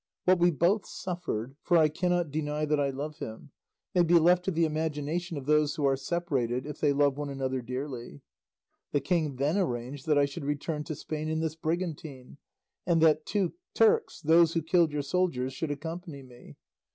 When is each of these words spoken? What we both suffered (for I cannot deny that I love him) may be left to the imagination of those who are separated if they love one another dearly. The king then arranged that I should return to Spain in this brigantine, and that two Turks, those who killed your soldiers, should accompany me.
What 0.25 0.39
we 0.39 0.49
both 0.49 0.87
suffered 0.87 1.57
(for 1.61 1.77
I 1.77 1.87
cannot 1.87 2.31
deny 2.31 2.65
that 2.65 2.79
I 2.79 2.89
love 2.89 3.19
him) 3.19 3.51
may 3.93 4.01
be 4.01 4.17
left 4.17 4.43
to 4.45 4.51
the 4.51 4.65
imagination 4.65 5.37
of 5.37 5.45
those 5.45 5.75
who 5.75 5.85
are 5.85 5.95
separated 5.95 6.65
if 6.65 6.79
they 6.79 6.91
love 6.91 7.17
one 7.19 7.29
another 7.29 7.61
dearly. 7.61 8.21
The 8.93 8.99
king 8.99 9.35
then 9.35 9.57
arranged 9.59 10.07
that 10.07 10.17
I 10.17 10.25
should 10.25 10.43
return 10.45 10.83
to 10.85 10.95
Spain 10.95 11.29
in 11.29 11.39
this 11.39 11.55
brigantine, 11.55 12.37
and 12.87 12.99
that 13.03 13.27
two 13.27 13.53
Turks, 13.75 14.21
those 14.21 14.55
who 14.55 14.63
killed 14.63 14.91
your 14.91 15.03
soldiers, 15.03 15.53
should 15.53 15.69
accompany 15.69 16.23
me. 16.23 16.55